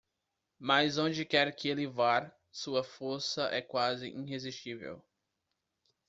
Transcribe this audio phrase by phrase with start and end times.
[0.57, 4.99] Mas onde quer que ele vá, sua força é quase irresistível.